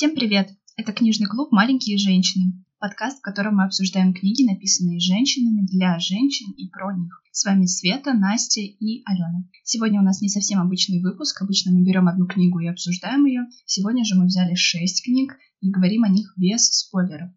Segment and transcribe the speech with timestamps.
[0.00, 0.48] Всем привет!
[0.76, 6.52] Это книжный клуб «Маленькие женщины», подкаст, в котором мы обсуждаем книги, написанные женщинами для женщин
[6.52, 7.22] и про них.
[7.32, 9.44] С вами Света, Настя и Алена.
[9.62, 11.42] Сегодня у нас не совсем обычный выпуск.
[11.42, 13.42] Обычно мы берем одну книгу и обсуждаем ее.
[13.66, 17.32] Сегодня же мы взяли шесть книг и говорим о них без спойлеров.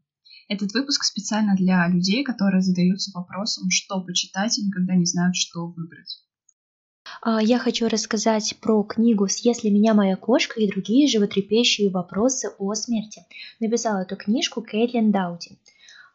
[0.48, 5.68] Этот выпуск специально для людей, которые задаются вопросом, что почитать и никогда не знают, что
[5.68, 6.24] выбрать.
[7.26, 12.52] А, я хочу рассказать про книгу «Съест ли меня моя кошка» и другие животрепещущие вопросы
[12.60, 13.26] о смерти.
[13.62, 15.58] Написала эту книжку Кейтлин Даути.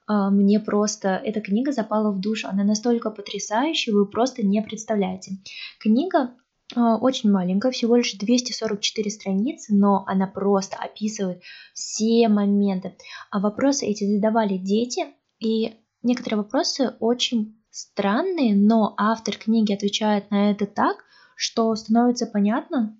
[0.07, 2.49] А, мне просто эта книга запала в душу.
[2.49, 5.39] Она настолько потрясающая, вы просто не представляете.
[5.81, 6.35] Книга
[6.77, 11.41] а, очень маленькая, всего лишь 244 страницы, но она просто описывает
[11.73, 12.95] все моменты.
[13.31, 15.07] А вопросы эти задавали дети,
[15.41, 21.05] и некоторые вопросы очень странные, но автор книги отвечает на это так,
[21.39, 22.99] что становится понятно,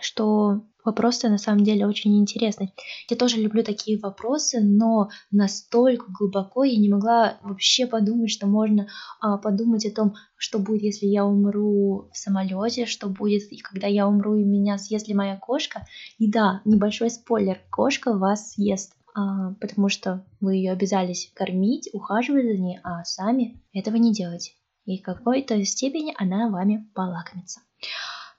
[0.00, 2.72] что вопросы на самом деле очень интересны.
[3.08, 8.86] Я тоже люблю такие вопросы, но настолько глубоко я не могла вообще подумать, что можно
[9.20, 14.06] а, подумать о том, что будет, если я умру в самолете, что будет, когда я
[14.06, 15.84] умру и меня съест ли моя кошка.
[16.18, 22.44] И да, небольшой спойлер, кошка вас съест а, потому что вы ее обязались кормить, ухаживать
[22.44, 24.52] за ней, а сами этого не делаете.
[24.84, 27.60] И в какой-то степени она вами полакомится.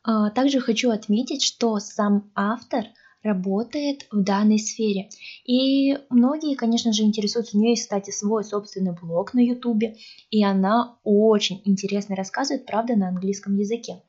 [0.04, 2.86] А, также хочу отметить, что сам автор
[3.24, 5.10] работает в данной сфере.
[5.46, 7.56] И многие, конечно же, интересуются.
[7.56, 9.96] У нее есть, кстати, свой собственный блог на Ютубе,
[10.32, 14.02] и она очень интересно рассказывает, правда, на английском языке.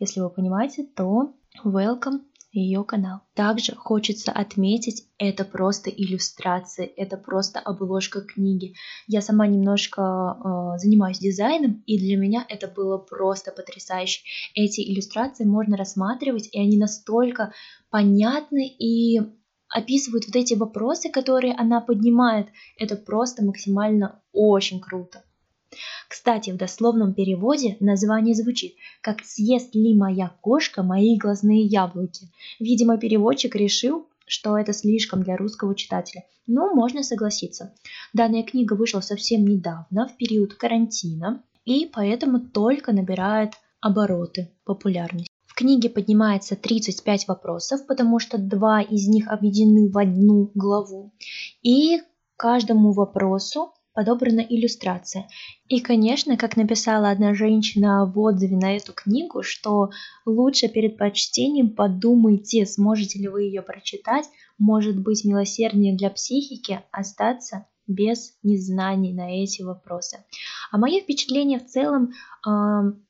[0.00, 2.22] Если вы понимаете, то welcome
[2.58, 3.20] ее канал.
[3.34, 8.74] Также хочется отметить, это просто иллюстрации, это просто обложка книги.
[9.06, 14.22] Я сама немножко э, занимаюсь дизайном, и для меня это было просто потрясающе.
[14.54, 17.52] Эти иллюстрации можно рассматривать, и они настолько
[17.90, 19.20] понятны и
[19.68, 22.48] описывают вот эти вопросы, которые она поднимает.
[22.78, 25.25] Это просто максимально очень круто.
[26.08, 32.28] Кстати, в дословном переводе название звучит как «Съест ли моя кошка мои глазные яблоки?».
[32.60, 36.24] Видимо, переводчик решил, что это слишком для русского читателя.
[36.46, 37.74] Но можно согласиться.
[38.12, 45.28] Данная книга вышла совсем недавно, в период карантина, и поэтому только набирает обороты, популярность.
[45.46, 51.12] В книге поднимается 35 вопросов, потому что два из них объединены в одну главу.
[51.62, 52.02] И
[52.36, 55.26] каждому вопросу подобрана иллюстрация.
[55.68, 59.90] И, конечно, как написала одна женщина в отзыве на эту книгу, что
[60.26, 64.26] лучше перед прочтением подумайте, сможете ли вы ее прочитать,
[64.58, 70.18] может быть милосерднее для психики остаться без незнаний на эти вопросы.
[70.70, 72.10] А мои впечатления в целом
[72.46, 72.50] э,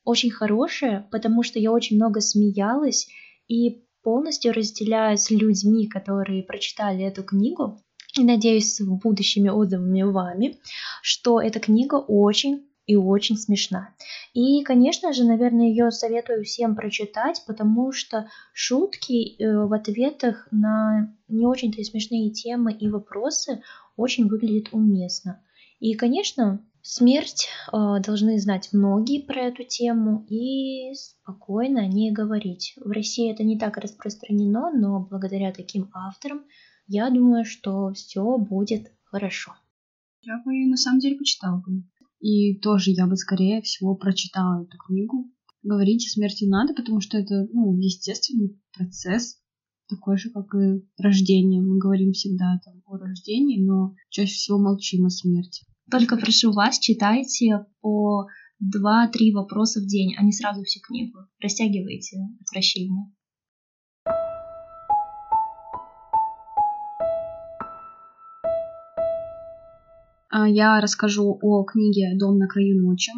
[0.05, 3.09] очень хорошие, потому что я очень много смеялась
[3.49, 7.83] и полностью разделяю с людьми, которые прочитали эту книгу,
[8.19, 10.59] и надеюсь с будущими отзывами вами,
[11.03, 13.95] что эта книга очень и очень смешна.
[14.33, 21.13] И, конечно же, наверное, ее советую всем прочитать, потому что шутки э, в ответах на
[21.29, 23.63] не очень-то смешные темы и вопросы
[23.97, 25.43] очень выглядят уместно.
[25.81, 32.75] И, конечно, смерть э, должны знать многие про эту тему и спокойно о ней говорить.
[32.77, 36.43] В России это не так распространено, но благодаря таким авторам
[36.87, 39.55] я думаю, что все будет хорошо.
[40.23, 41.83] Я бы на самом деле почитала бы.
[42.21, 45.31] И тоже я бы, скорее всего, прочитала эту книгу.
[45.63, 49.41] Говорить о смерти надо, потому что это, ну, естественный процесс,
[49.89, 51.61] такой же, как и рождение.
[51.61, 55.67] Мы говорим всегда там о рождении, но чаще всего молчим о смерти.
[55.89, 58.27] Только прошу вас, читайте по
[58.59, 61.21] два-три вопроса в день, а не сразу всю книгу.
[61.41, 63.13] Растягивайте отвращение.
[70.29, 73.13] А, я расскажу о книге «Дом на краю ночи»,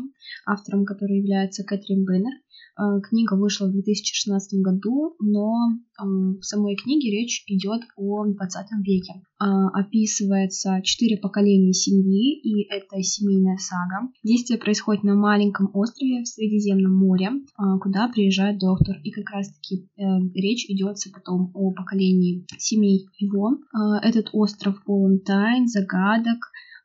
[0.45, 2.33] автором которой является Кэтрин Беннер.
[2.79, 5.53] А, книга вышла в 2016 году, но
[5.99, 9.15] в самой книге речь идет о 20 веке.
[9.41, 14.13] А, описывается четыре поколения семьи, и это семейная сага.
[14.23, 17.31] Действие происходит на маленьком острове в Средиземном море,
[17.81, 18.97] куда приезжает доктор.
[19.03, 20.03] И как раз-таки э,
[20.35, 23.59] речь идет потом о поколении семей его.
[24.03, 26.39] Этот остров полон тайн, загадок,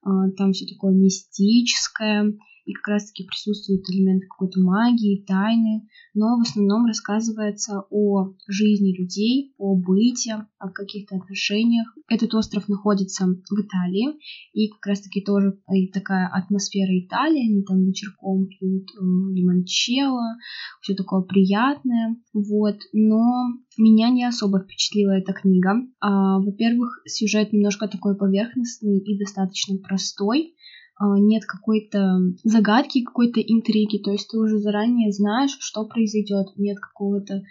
[0.03, 2.33] там все такое мистическое,
[2.65, 9.53] и как раз-таки присутствует элемент какой-то магии, тайны, но в основном рассказывается о жизни людей,
[9.57, 11.87] о быте, о каких-то отношениях.
[12.07, 14.17] Этот остров находится в Италии,
[14.53, 20.37] и как раз-таки тоже и такая атмосфера Италии, они там вечерком пьют э, лимончелло,
[20.81, 23.23] все такое приятное, вот, но
[23.77, 25.81] меня не особо впечатлила эта книга.
[25.99, 30.55] А, во-первых, сюжет немножко такой поверхностный и достаточно простой.
[30.95, 36.79] А, нет какой-то загадки, какой-то интриги, то есть ты уже заранее знаешь, что произойдет, нет
[36.79, 37.41] какого-то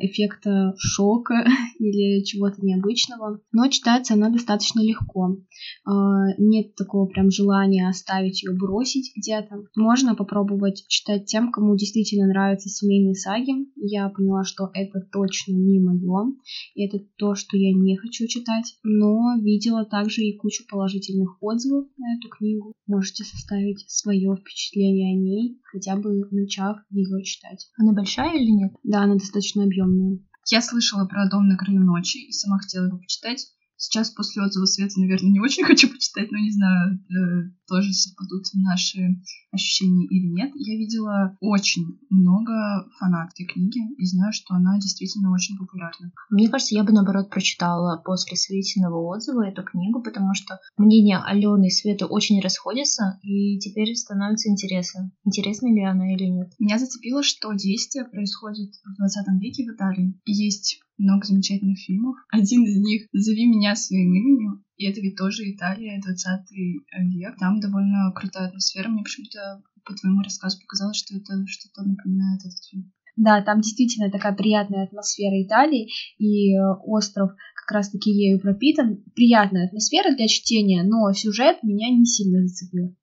[0.00, 1.34] эффекта шока
[1.78, 3.40] или чего-то необычного.
[3.52, 5.36] Но читается она достаточно легко.
[5.84, 5.92] А,
[6.38, 9.64] нет такого прям желания оставить ее, бросить где-то.
[9.76, 13.52] Можно попробовать читать тем, кому действительно нравятся семейные саги.
[13.76, 16.34] Я поняла, что это точно не мое.
[16.74, 18.76] И это то, что я не хочу читать.
[18.82, 22.72] Но видела также и кучу положительных отзывов на эту книгу.
[22.86, 27.68] Можете составить свое впечатление о ней, хотя бы начав ее читать.
[27.76, 28.72] Она большая или нет?
[28.82, 30.24] Да, она достаточно достаточно объемную.
[30.50, 33.48] Я слышала про «Дом на краю ночи» и сама хотела его почитать.
[33.78, 38.44] Сейчас после отзыва Света, наверное, не очень хочу почитать, но не знаю, э, тоже совпадут
[38.54, 39.22] наши
[39.52, 40.50] ощущения или нет.
[40.56, 42.52] Я видела очень много
[42.98, 46.12] фанат этой книги и знаю, что она действительно очень популярна.
[46.28, 51.68] Мне кажется, я бы, наоборот, прочитала после Светиного отзыва эту книгу, потому что мнения Алены
[51.68, 56.52] и Светы очень расходятся, и теперь становится интересно, интересна ли она или нет.
[56.58, 60.20] Меня зацепило, что действие происходит в 20 веке в Италии.
[60.24, 62.16] Есть много замечательных фильмов.
[62.30, 64.64] Один из них «Зови меня своим именем».
[64.76, 67.36] И это ведь тоже Италия, 20 век.
[67.38, 68.88] Там довольно крутая атмосфера.
[68.88, 72.92] Мне почему-то по твоему рассказу показалось, что это что-то напоминает этот фильм.
[73.16, 79.02] Да, там действительно такая приятная атмосфера Италии, и э, остров как раз-таки ею пропитан.
[79.16, 82.94] Приятная атмосфера для чтения, но сюжет меня не сильно зацепил.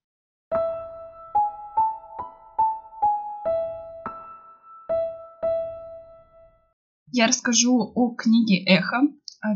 [7.18, 9.04] Я расскажу о книге «Эхо»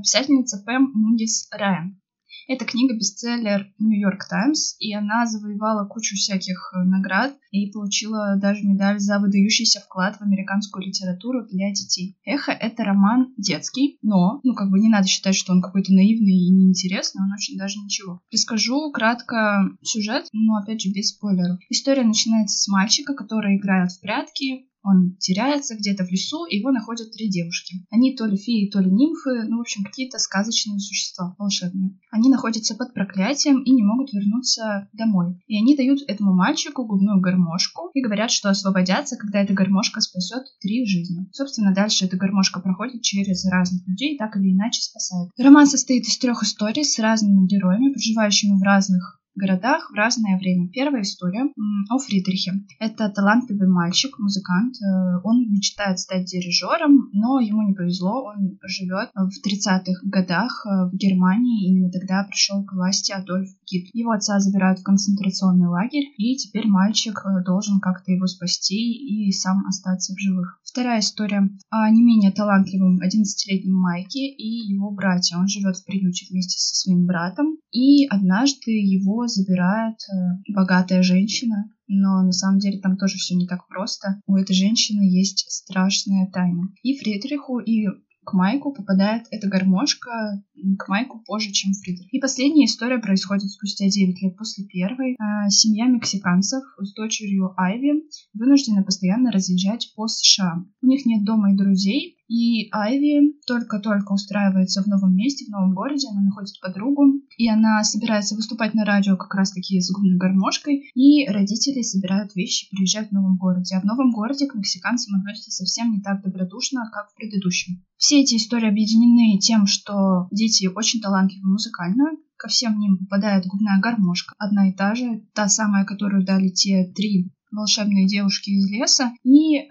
[0.01, 1.99] писательница Пэм Мундис Райан.
[2.47, 8.65] Эта книга бестселлер Нью-Йорк Таймс, и она завоевала кучу всяких э, наград и получила даже
[8.65, 12.17] медаль за выдающийся вклад в американскую литературу для детей.
[12.23, 16.31] Эхо— это роман детский, но, ну, как бы не надо считать, что он какой-то наивный
[16.31, 18.21] и неинтересный, он очень даже ничего.
[18.31, 21.59] Расскажу кратко сюжет, но, опять же, без спойлеров.
[21.69, 26.71] История начинается с мальчика, который играет в прятки, он теряется где-то в лесу, и его
[26.71, 27.85] находят три девушки.
[27.89, 31.97] Они то ли феи, то ли нимфы, ну, в общем, какие-то сказочные существа волшебные.
[32.11, 35.39] Они находятся под проклятием и не могут вернуться домой.
[35.47, 40.43] И они дают этому мальчику губную гармошку и говорят, что освободятся, когда эта гармошка спасет
[40.61, 41.27] три жизни.
[41.31, 45.29] Собственно, дальше эта гармошка проходит через разных людей, так или иначе спасает.
[45.37, 50.69] Роман состоит из трех историй с разными героями, проживающими в разных городах в разное время.
[50.69, 51.45] Первая история
[51.89, 52.53] о Фридрихе.
[52.79, 54.75] Это талантливый мальчик, музыкант.
[54.81, 58.25] Э, он мечтает стать дирижером, но ему не повезло.
[58.25, 61.69] Он живет в 30-х годах э, в Германии.
[61.69, 63.91] Именно тогда пришел к власти Адольф Гитлер.
[63.93, 69.31] Его отца забирают в концентрационный лагерь, и теперь мальчик э, должен как-то его спасти и
[69.31, 70.59] сам остаться в живых.
[70.71, 75.35] Вторая история о не менее талантливом 11-летнем Майке и его брате.
[75.35, 81.71] Он живет в приюте вместе со своим братом, и однажды его забирает э, богатая женщина,
[81.87, 84.21] но на самом деле там тоже все не так просто.
[84.27, 86.69] У этой женщины есть страшная тайна.
[86.83, 87.87] И Фридриху, и
[88.29, 90.43] к Майку попадает эта гармошка
[90.77, 92.13] к Майку позже, чем Фридрих.
[92.13, 95.15] И последняя история происходит спустя 9 лет после первой.
[95.19, 98.03] А, семья мексиканцев с дочерью Айви
[98.35, 100.63] вынуждена постоянно разъезжать по США.
[100.81, 105.73] У них нет дома и друзей, и Айви только-только устраивается в новом месте, в новом
[105.73, 110.91] городе, она находит подругу, и она собирается выступать на радио как раз-таки с губной гармошкой,
[110.93, 113.75] и родители собирают вещи приезжают в новом городе.
[113.75, 117.83] А в новом городе к мексиканцам относятся совсем не так добродушно, как в предыдущем.
[117.97, 123.79] Все эти истории объединены тем, что дети очень талантливы музыкально, ко всем ним попадает губная
[123.79, 129.11] гармошка, одна и та же, та самая, которую дали те три волшебные девушки из леса,
[129.23, 129.65] и э,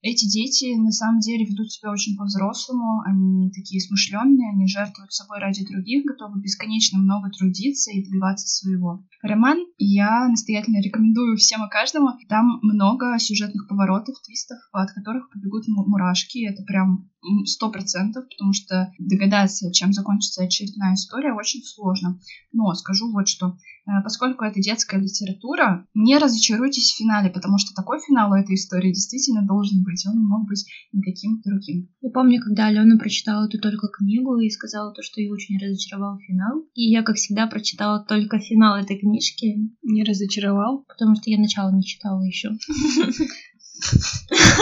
[0.00, 5.40] эти дети на самом деле ведут себя очень по-взрослому, они такие смышленные, они жертвуют собой
[5.40, 9.04] ради других, готовы бесконечно много трудиться и добиваться своего.
[9.22, 12.10] Роман я настоятельно рекомендую всем и каждому.
[12.28, 16.46] Там много сюжетных поворотов, твистов, от которых побегут мурашки.
[16.46, 17.10] Это прям
[17.46, 22.20] сто процентов, потому что догадаться, чем закончится очередная история, очень сложно.
[22.52, 23.56] Но скажу вот что.
[23.88, 28.54] Э, поскольку это детская литература, не разочаруйтесь в финале, потому что такой финал у этой
[28.54, 30.04] истории действительно должен быть.
[30.06, 31.88] Он не мог быть никаким другим.
[32.02, 36.18] Я помню, когда Алена прочитала эту только книгу и сказала то, что ее очень разочаровал
[36.18, 36.64] финал.
[36.74, 39.56] И я, как всегда, прочитала только финал этой книжки.
[39.82, 40.84] Не разочаровал?
[40.86, 42.50] Потому что я начало не читала еще.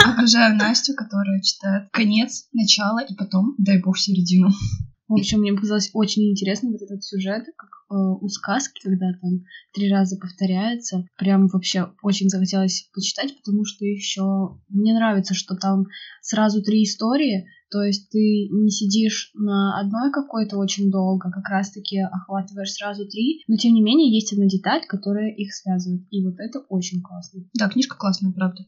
[0.05, 4.51] Обожаю Настю, которая читает конец, начало и потом, дай бог, середину.
[5.07, 9.45] В общем, мне показалось очень интересно вот этот сюжет, как э, у сказки, когда там
[9.73, 11.05] три раза повторяется.
[11.17, 15.85] Прям вообще очень захотелось почитать, потому что еще мне нравится, что там
[16.21, 21.99] сразу три истории, то есть ты не сидишь на одной какой-то очень долго, как раз-таки
[21.99, 26.03] охватываешь сразу три, но тем не менее есть одна деталь, которая их связывает.
[26.11, 27.41] И вот это очень классно.
[27.57, 28.65] Да, книжка классная, правда.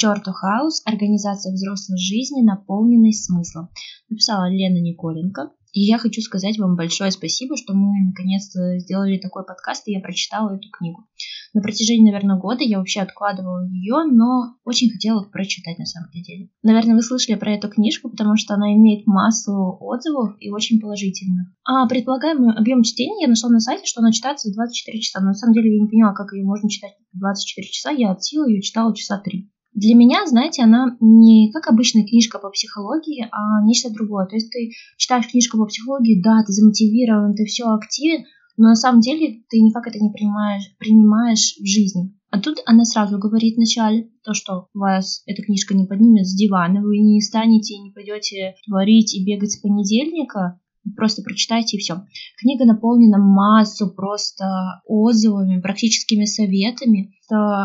[0.00, 3.68] черту хаос, организация взрослой жизни, наполненной смыслом.
[4.08, 5.50] Написала Лена Николенко.
[5.72, 10.00] И я хочу сказать вам большое спасибо, что мы наконец-то сделали такой подкаст, и я
[10.00, 11.06] прочитала эту книгу.
[11.54, 16.48] На протяжении, наверное, года я вообще откладывала ее, но очень хотела прочитать на самом деле.
[16.62, 21.48] Наверное, вы слышали про эту книжку, потому что она имеет массу отзывов и очень положительных.
[21.64, 25.20] А предполагаемый объем чтения я нашла на сайте, что она читается в 24 часа.
[25.20, 27.90] Но на самом деле я не поняла, как ее можно читать в 24 часа.
[27.90, 29.50] Я от силы ее читала часа 3.
[29.74, 34.26] Для меня, знаете, она не как обычная книжка по психологии, а нечто другое.
[34.26, 38.24] То есть ты читаешь книжку по психологии, да, ты замотивирован, ты все активен,
[38.56, 42.14] но на самом деле ты никак это не принимаешь, принимаешь в жизни.
[42.30, 46.80] А тут она сразу говорит вначале, то, что вас эта книжка не поднимет с дивана,
[46.80, 50.60] вы не станете, не пойдете творить и бегать с понедельника,
[50.96, 52.04] просто прочитайте и все.
[52.38, 54.44] Книга наполнена массу просто
[54.86, 57.14] отзывами, практическими советами,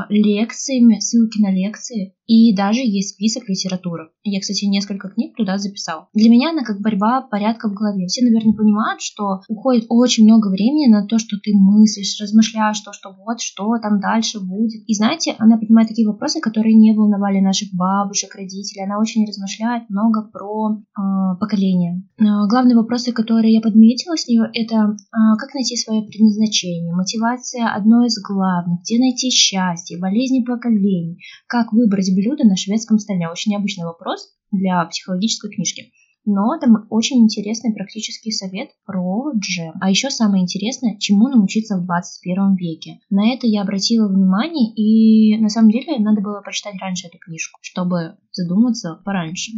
[0.10, 4.10] лекциями, ссылки на лекции, и даже есть список литературы.
[4.24, 6.08] Я, кстати, несколько книг туда записала.
[6.14, 8.08] Для меня она как борьба порядка в голове.
[8.08, 12.94] Все, наверное, понимают, что уходит очень много времени на то, что ты мыслишь, размышляешь, то,
[12.94, 14.82] что вот, что там дальше будет.
[14.88, 18.86] И знаете, она поднимает такие вопросы, которые не волновали наших бабушек, родителей.
[18.86, 22.04] Она очень размышляет много про э, поколение.
[22.18, 27.68] Э, главные вопросы, которые я подметила с нее, это э, как найти свое предназначение, мотивация
[27.70, 33.30] одно из главных, где найти счастье, болезни поколений, как выбрать блюдо на шведском столе.
[33.30, 35.92] Очень необычный вопрос для психологической книжки.
[36.26, 39.74] Но там очень интересный практический совет про джем.
[39.80, 43.00] А еще самое интересное, чему научиться в 21 веке.
[43.10, 47.60] На это я обратила внимание, и на самом деле надо было прочитать раньше эту книжку,
[47.62, 49.52] чтобы задуматься пораньше.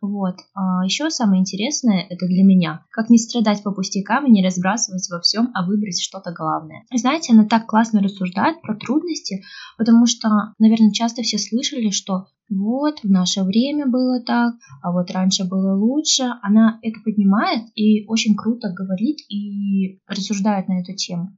[0.00, 0.36] Вот.
[0.54, 5.08] А еще самое интересное, это для меня, как не страдать по пустякам и не разбрасывать
[5.10, 6.84] во всем, а выбрать что-то главное.
[6.94, 9.42] Знаете, она так классно рассуждает про трудности,
[9.76, 15.10] потому что, наверное, часто все слышали, что вот, в наше время было так, а вот
[15.10, 16.24] раньше было лучше.
[16.42, 21.36] Она это поднимает и очень круто говорит и рассуждает на эту тему.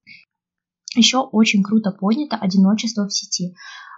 [0.97, 3.54] Еще очень круто поднято одиночество в сети.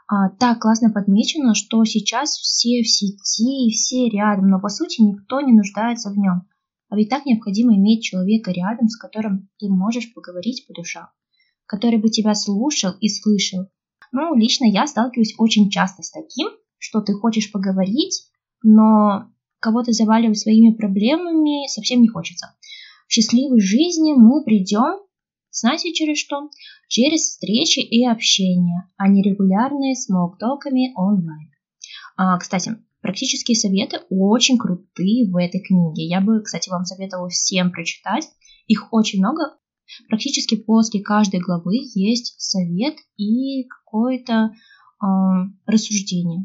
[0.08, 5.40] А, так классно подмечено, что сейчас все в сети, все рядом, но по сути никто
[5.40, 6.42] не нуждается в нем.
[6.88, 11.08] А ведь так необходимо иметь человека рядом, с которым ты можешь поговорить по душам,
[11.66, 13.66] который бы тебя слушал и слышал.
[14.12, 18.22] Ну, лично я сталкиваюсь очень часто с таким, что ты хочешь поговорить,
[18.62, 19.30] но
[19.60, 22.54] кого-то заваливать своими проблемами совсем не хочется.
[23.08, 25.00] В счастливой жизни мы придем,
[25.50, 26.50] знаете через что?
[26.88, 31.50] Через встречи и общение, а не регулярные смолктоками онлайн.
[32.16, 36.06] А, кстати, практические советы очень крутые в этой книге.
[36.06, 38.28] Я бы, кстати, вам советовала всем прочитать.
[38.66, 39.56] Их очень много.
[40.08, 45.06] Практически после каждой главы есть совет и какое-то э,
[45.66, 46.44] рассуждение.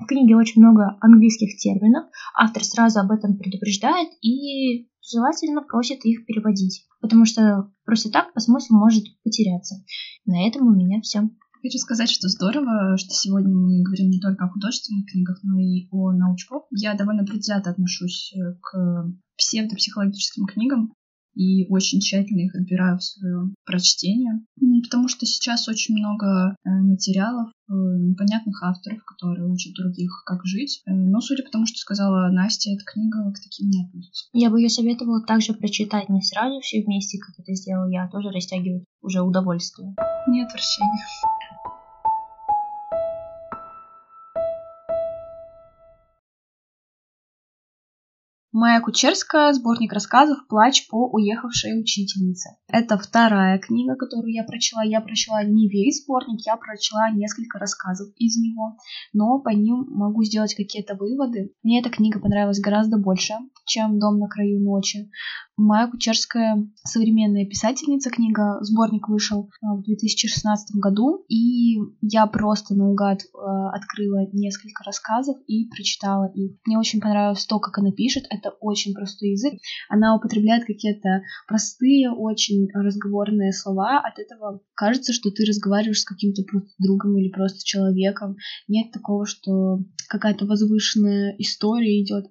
[0.00, 2.06] В книге очень много английских терминов.
[2.34, 8.40] Автор сразу об этом предупреждает и желательно просит их переводить, потому что просто так по
[8.40, 9.76] смыслу может потеряться.
[10.24, 11.28] На этом у меня все.
[11.62, 15.88] Хочу сказать, что здорово, что сегодня мы говорим не только о художественных книгах, но и
[15.90, 16.64] о научпоп.
[16.70, 20.94] Я довольно предвзято отношусь э, к псевдопсихологическим книгам
[21.34, 24.44] и очень тщательно их отбираю в свое прочтение,
[24.82, 30.82] потому что сейчас очень много э, материалов э, непонятных авторов, которые учат других, как жить.
[30.86, 34.28] Э, но, судя по тому, что сказала Настя, эта книга к таким не относится.
[34.32, 38.10] Я бы ее советовала также прочитать не сразу все вместе, как это сделала я, а
[38.10, 39.94] тоже растягивать уже удовольствие.
[40.28, 41.04] Не отвращение.
[48.52, 52.56] Майя Кучерская, сборник рассказов «Плач по уехавшей учительнице».
[52.66, 54.82] Это вторая книга, которую я прочла.
[54.82, 58.76] Я прочла не весь сборник, я прочла несколько рассказов из него,
[59.12, 61.54] но по ним могу сделать какие-то выводы.
[61.62, 63.34] Мне эта книга понравилась гораздо больше,
[63.66, 65.08] чем «Дом на краю ночи».
[65.60, 73.20] Майя Кучерская современная писательница, книга, сборник вышел э, в 2016 году, и я просто наугад
[73.20, 73.26] э,
[73.74, 76.56] открыла несколько рассказов и прочитала их.
[76.64, 79.52] Мне очень понравилось то, как она пишет, это очень простой язык,
[79.90, 86.42] она употребляет какие-то простые, очень разговорные слова, от этого кажется, что ты разговариваешь с каким-то
[86.78, 88.36] другом или просто человеком,
[88.66, 92.26] нет такого, что какая-то возвышенная история идет.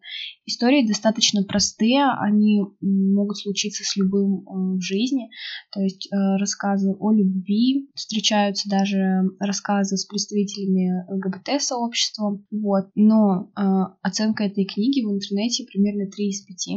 [0.45, 5.29] Истории достаточно простые, они могут случиться с любым э, в жизни.
[5.71, 12.43] То есть э, рассказы о любви, встречаются даже рассказы с представителями ЛГБТ-сообщества.
[12.51, 12.89] Вот.
[12.95, 13.61] Но э,
[14.01, 16.67] оценка этой книги в интернете примерно 3 из 5.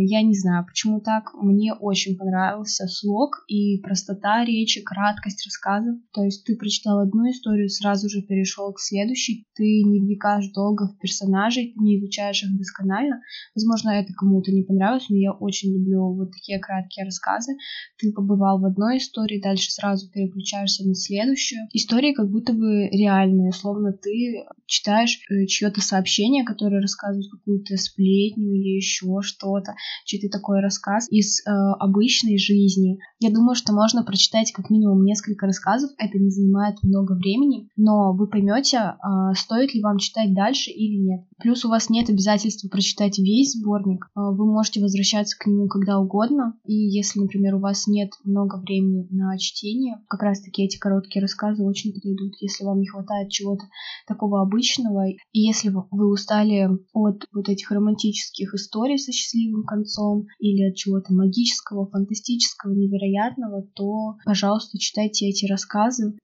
[0.00, 1.32] Я не знаю, почему так.
[1.34, 5.96] Мне очень понравился слог и простота речи, краткость рассказов.
[6.12, 9.46] То есть ты прочитал одну историю, сразу же перешел к следующей.
[9.54, 10.00] Ты не
[10.32, 13.20] вникаешь долго в персонажей, ты не изучаешь их досконально.
[13.54, 17.52] Возможно, это кому-то не понравилось, но я очень люблю вот такие краткие рассказы.
[17.98, 21.68] Ты побывал в одной истории, дальше сразу переключаешься на следующую.
[21.72, 28.54] Истории как будто бы реальные, словно ты читаешь э, чье-то сообщение, которое рассказывает какую-то сплетню
[28.54, 29.74] или еще что-то,
[30.04, 32.98] чей-то такой рассказ из э, обычной жизни.
[33.20, 38.12] Я думаю, что можно прочитать как минимум несколько рассказов, это не занимает много времени, но
[38.12, 41.20] вы поймете, э, стоит ли вам читать дальше или нет.
[41.38, 45.98] Плюс у вас нет обязательства прочитать весь сборник, э, вы можете возвращаться к нему когда
[45.98, 46.54] угодно.
[46.64, 51.64] И если, например, у вас нет много времени на чтение, как раз-таки эти короткие рассказы
[51.64, 52.34] очень подойдут.
[52.40, 53.64] Если вам не хватает чего-то
[54.06, 60.68] такого обычного, и если вы устали от вот этих романтических историй со счастливым концом или
[60.70, 66.14] от чего-то магического, фантастического, невероятного, то, пожалуйста, читайте эти рассказы.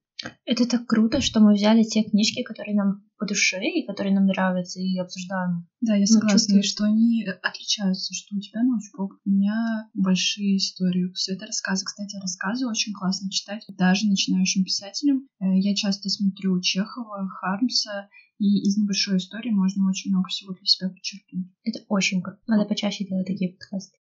[0.45, 4.25] Это так круто, что мы взяли те книжки, которые нам по душе и которые нам
[4.25, 5.67] нравятся, и обсуждаем.
[5.81, 10.57] Да, я ну, согласна, ну, что они отличаются, что у тебя научпоп, у меня большие
[10.57, 11.11] истории.
[11.13, 11.85] Все это рассказы.
[11.85, 15.27] Кстати, рассказы очень классно читать, даже начинающим писателям.
[15.39, 18.09] Э, я часто смотрю Чехова, Хармса,
[18.39, 21.47] и из небольшой истории можно очень много всего для себя подчеркнуть.
[21.63, 22.39] Это очень круто.
[22.47, 23.97] Надо почаще делать такие подкасты.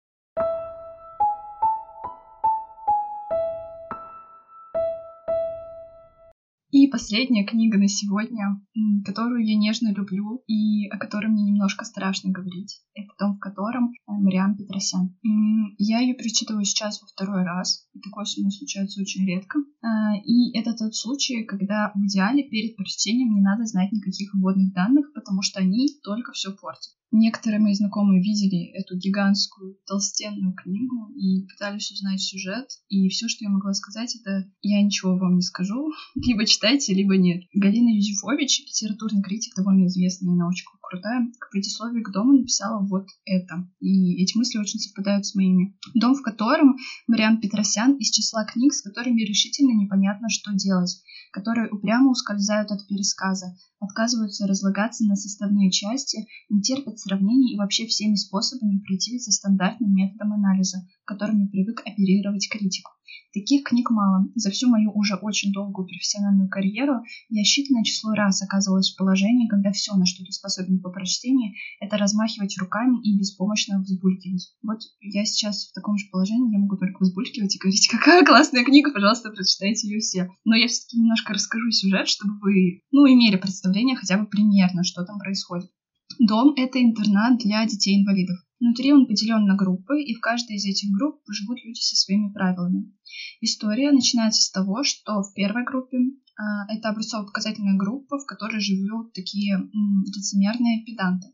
[6.92, 8.61] Последняя книга на сегодня,
[9.06, 12.82] которую я нежно люблю и о которой мне немножко страшно говорить.
[12.92, 15.16] Это том, в котором э, Мариан Петросян.
[15.78, 17.88] Я ее перечитываю сейчас во второй раз.
[18.04, 19.61] Такое со мной случается очень редко.
[19.80, 24.74] А, и это тот случай, когда в идеале перед прочтением не надо знать никаких вводных
[24.74, 26.92] данных, потому что они только все портят.
[27.12, 32.68] Некоторые мои знакомые видели эту гигантскую толстенную книгу и пытались узнать сюжет.
[32.88, 35.92] И все, что я могла сказать, это я ничего вам не скажу.
[36.14, 37.42] Либо читайте, либо нет.
[37.53, 43.66] Галина Юзефович, литературный критик, довольно известная, очень крутая, к предисловию к дому написала вот это.
[43.81, 45.74] И эти мысли очень совпадают с моими.
[45.94, 46.76] Дом, в котором
[47.07, 51.02] Мариан Петросян из числа книг, с которыми решительно непонятно, что делать,
[51.33, 57.87] которые упрямо ускользают от пересказа, отказываются разлагаться на составные части, не терпят сравнений и вообще
[57.87, 62.90] всеми способами противятся стандартным методам анализа, которыми привык оперировать критику.
[63.33, 64.28] Таких книг мало.
[64.35, 69.48] За всю мою уже очень долгую профессиональную карьеру я считанное число раз оказывалась в положении,
[69.48, 74.53] когда все, на что ты способен по прочтении, это размахивать руками и беспомощно взбулькивать.
[74.62, 78.64] Вот я сейчас в таком же положении, я могу только взбулькивать и говорить, какая классная
[78.64, 80.29] книга, пожалуйста, прочитайте ее все.
[80.45, 85.05] Но я все-таки немножко расскажу сюжет, чтобы вы, ну, имели представление хотя бы примерно, что
[85.05, 85.71] там происходит.
[86.18, 88.37] Дом— это интернат для детей-инвалидов.
[88.61, 92.33] Внутри он поделен на группы, и в каждой из этих групп живут люди со своими
[92.33, 92.92] правилами.
[93.40, 95.99] История начинается с того, что в первой группе
[96.68, 99.59] это образцово-показательная группа, в которой живут такие
[100.07, 101.29] лицемерные педанты.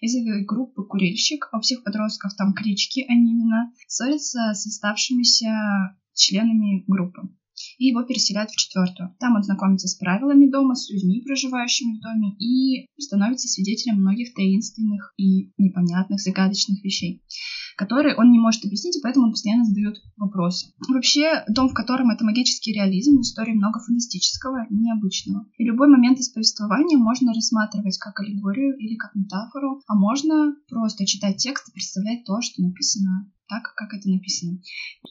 [0.00, 4.66] Из этой группы курильщик, а у всех подростков там клички, а не имена, ссорится с
[4.66, 7.30] оставшимися членами группы
[7.78, 9.14] и его переселяют в четвертую.
[9.20, 14.34] Там он знакомится с правилами дома, с людьми, проживающими в доме, и становится свидетелем многих
[14.34, 17.22] таинственных и непонятных, загадочных вещей
[17.76, 20.72] которые он не может объяснить, и поэтому он постоянно задает вопросы.
[20.88, 25.46] Вообще, дом, в котором это магический реализм, в истории много фантастического и необычного.
[25.58, 31.06] И любой момент из повествования можно рассматривать как аллегорию или как метафору, а можно просто
[31.06, 34.60] читать текст и представлять то, что написано так, как это написано.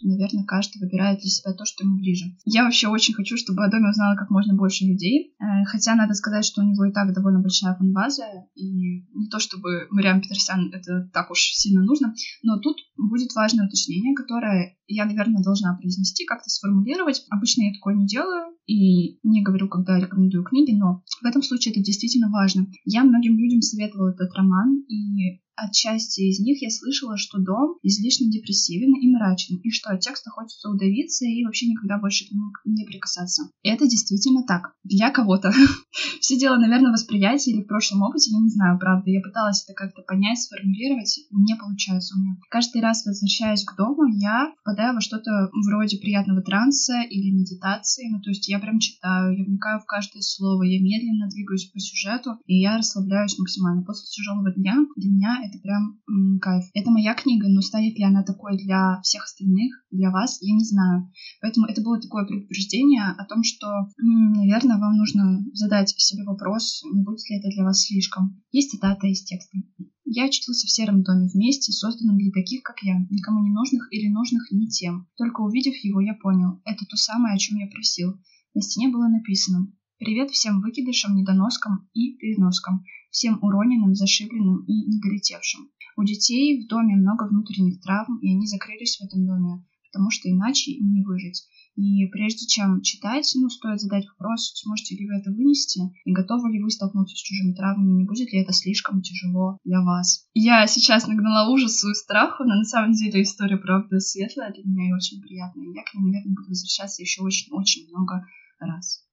[0.02, 2.26] Наверное, каждый выбирает для себя то, что ему ближе.
[2.46, 5.36] Я вообще очень хочу, чтобы о доме узнало как можно больше людей.
[5.40, 8.26] Э, хотя надо сказать, что у него и так довольно большая фан-база.
[8.56, 12.14] И не то, чтобы Мариам Петерсян это так уж сильно нужно.
[12.44, 17.26] Но тут будет важное уточнение, которое я, наверное, должна произнести, как-то сформулировать.
[17.30, 21.74] Обычно я такое не делаю и не говорю, когда рекомендую книги, но в этом случае
[21.74, 22.68] это действительно важно.
[22.84, 28.30] Я многим людям советовала этот роман, и Отчасти из них я слышала, что дом излишне
[28.30, 32.52] депрессивен и мрачен, и что от текста хочется удавиться и вообще никогда больше к нему
[32.66, 33.50] не прикасаться.
[33.64, 34.74] Это действительно так.
[34.84, 35.54] Для кого-то.
[36.20, 39.10] Все дело, наверное, восприятия или в прошлом опыте, я не знаю, правда.
[39.10, 42.36] Я пыталась это как-то понять, сформулировать, не получается у меня.
[42.50, 48.10] Каждый раз, возвращаясь к дому, я впадаю во что-то вроде приятного транса или медитации.
[48.10, 51.80] Ну, то есть я прям читаю, я вникаю в каждое слово, я медленно двигаюсь по
[51.80, 53.84] сюжету, и я расслабляюсь максимально.
[53.84, 56.66] После тяжелого дня для меня это прям м, кайф.
[56.74, 60.64] Это моя книга, но станет ли она такой для всех остальных, для вас, я не
[60.64, 61.12] знаю.
[61.42, 63.68] Поэтому это было такое предупреждение о том, что,
[64.02, 68.42] м, наверное, вам нужно задать себе вопрос, не будет ли это для вас слишком.
[68.52, 69.58] Есть цитата из текста.
[70.06, 74.08] Я очутился в сером доме вместе, созданном для таких, как я, никому не нужных или
[74.08, 75.08] нужных не тем.
[75.18, 78.14] Только увидев его, я понял, это то самое, о чем я просил.
[78.54, 85.70] На стене было написано «Привет всем выкидышам, недоноскам и переноскам всем уроненным, зашибленным и недолетевшим.
[85.96, 90.30] У детей в доме много внутренних травм, и они закрылись в этом доме, потому что
[90.30, 91.48] иначе им не выжить.
[91.78, 96.52] И прежде чем читать, ну, стоит задать вопрос, сможете ли вы это вынести, и готовы
[96.52, 100.28] ли вы столкнуться с чужими травмами, не будет ли это слишком тяжело для вас.
[100.34, 104.90] Я сейчас нагнала ужасу и страху, но на самом деле история, правда, светлая для меня
[104.90, 105.72] и очень приятная.
[105.74, 108.26] Я к ней, наверное, буду возвращаться еще очень-очень много
[108.60, 109.06] раз.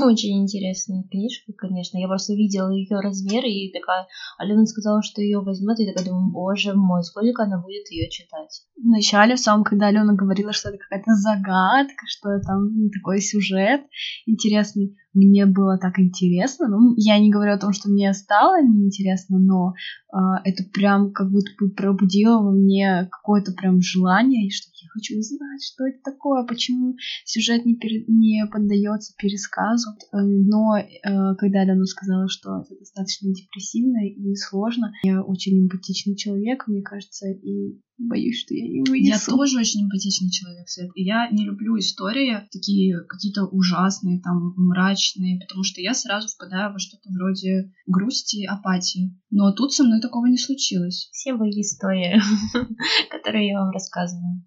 [0.00, 1.98] Очень интересная книжка, конечно.
[1.98, 4.06] Я просто видела ее размер и такая...
[4.38, 8.62] Алена сказала, что ее возьмет, и такая думаю, боже мой, сколько она будет ее читать.
[8.76, 13.82] Вначале, в самом, когда Алена говорила, что это какая-то загадка, что там такой сюжет
[14.26, 16.68] интересный, мне было так интересно.
[16.68, 19.74] Ну, я не говорю о том, что мне стало неинтересно, но
[20.12, 25.18] э, это прям как будто бы пробудило во мне какое-то прям желание, что я хочу
[25.18, 28.04] узнать, что это такое, почему сюжет не, пере...
[28.08, 29.90] не поддается пересказу.
[30.12, 36.16] Э, но э, когда Алена сказала, что это достаточно депрессивно и сложно, я очень эмпатичный
[36.16, 39.30] человек, мне кажется, и боюсь, что я не вынесу.
[39.30, 40.90] Я тоже очень эмпатичный человек, Свет.
[40.94, 46.72] И я не люблю истории такие какие-то ужасные, там, мрачные, потому что я сразу впадаю
[46.72, 49.18] во что-то вроде грусти, апатии.
[49.30, 51.08] Но тут со мной такого не случилось.
[51.12, 52.20] Все мои истории,
[53.10, 54.44] которые я вам рассказываю.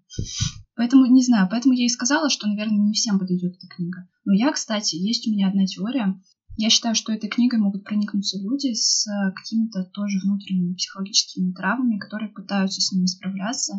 [0.76, 4.06] Поэтому, не знаю, поэтому я и сказала, что, наверное, не всем подойдет эта книга.
[4.26, 6.20] Но я, кстати, есть у меня одна теория,
[6.56, 11.98] я считаю, что этой книгой могут проникнуться люди с э, какими-то тоже внутренними психологическими травмами,
[11.98, 13.74] которые пытаются с ними справляться,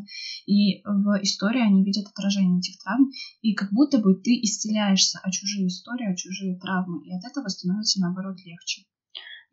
[0.45, 3.11] и в истории они видят отражение этих травм,
[3.41, 7.47] и как будто бы ты исцеляешься о чужие истории, о чужие травмы, и от этого
[7.47, 8.83] становится, наоборот, легче.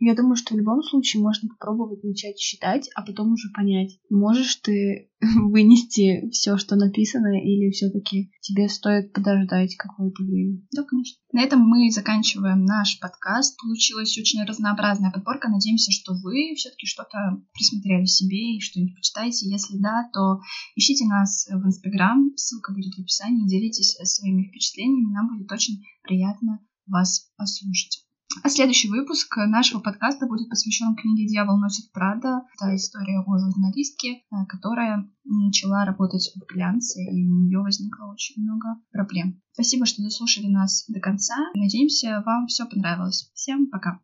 [0.00, 4.56] Я думаю, что в любом случае можно попробовать начать читать, а потом уже понять, можешь
[4.56, 10.60] ты вынести все, что написано, или все-таки тебе стоит подождать какое-то время.
[10.74, 11.16] Да, конечно.
[11.32, 13.56] На этом мы заканчиваем наш подкаст.
[13.60, 15.48] Получилась очень разнообразная подборка.
[15.48, 19.48] Надеемся, что вы все-таки что-то присмотрели себе и что-нибудь почитаете.
[19.48, 20.40] Если да, то
[20.74, 22.32] ищите нас в Инстаграм.
[22.36, 23.48] Ссылка будет в описании.
[23.48, 25.12] Делитесь своими впечатлениями.
[25.12, 28.04] Нам будет очень приятно вас послушать.
[28.42, 32.42] А следующий выпуск нашего подкаста будет посвящен книге «Дьявол носит Прада».
[32.54, 38.42] Это история о журналистке, э, которая начала работать в глянце, и у нее возникло очень
[38.42, 39.40] много проблем.
[39.52, 41.34] Спасибо, что дослушали нас до конца.
[41.54, 43.30] Надеемся, вам все понравилось.
[43.34, 44.00] Всем пока!